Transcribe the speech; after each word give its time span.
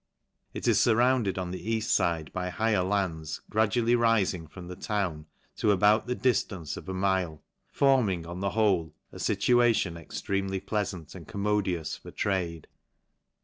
It 0.55 0.67
is 0.67 0.79
furrounded 0.79 1.37
on 1.37 1.51
the 1.51 1.63
eaft>fide 1.77 2.31
by 2.31 2.49
higher 2.49 2.81
lands, 2.81 3.41
gradually 3.51 3.95
riling 3.95 4.47
from 4.47 4.67
the 4.67 4.75
town 4.75 5.27
to 5.57 5.69
about 5.69 6.07
the 6.07 6.15
diftance 6.15 6.75
of 6.75 6.89
a 6.89 6.93
mile; 6.95 7.43
forming 7.69 8.25
on 8.25 8.39
the 8.39 8.49
whole, 8.49 8.95
a 9.13 9.17
fituation 9.17 10.03
extre 10.03 10.41
mely 10.43 10.59
pleafant, 10.59 11.13
and 11.13 11.27
commodious 11.27 11.95
for 11.97 12.09
trade. 12.09 12.65